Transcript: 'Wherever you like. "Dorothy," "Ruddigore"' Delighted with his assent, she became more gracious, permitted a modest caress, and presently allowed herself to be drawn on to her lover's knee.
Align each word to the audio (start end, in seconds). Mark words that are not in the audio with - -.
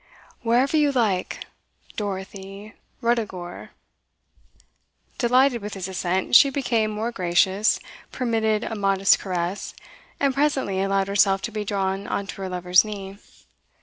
'Wherever 0.41 0.75
you 0.75 0.91
like. 0.91 1.45
"Dorothy," 1.95 2.73
"Ruddigore"' 3.01 3.69
Delighted 5.19 5.61
with 5.61 5.75
his 5.75 5.87
assent, 5.87 6.35
she 6.35 6.49
became 6.49 6.89
more 6.89 7.11
gracious, 7.11 7.79
permitted 8.11 8.63
a 8.63 8.73
modest 8.73 9.19
caress, 9.19 9.75
and 10.19 10.33
presently 10.33 10.81
allowed 10.81 11.07
herself 11.07 11.43
to 11.43 11.51
be 11.51 11.63
drawn 11.63 12.07
on 12.07 12.25
to 12.25 12.41
her 12.41 12.49
lover's 12.49 12.83
knee. 12.83 13.19